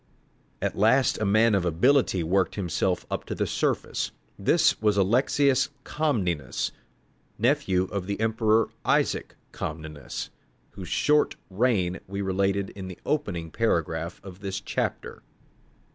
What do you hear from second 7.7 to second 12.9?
of the emperor Isaac Comnenus, whose short reign we related in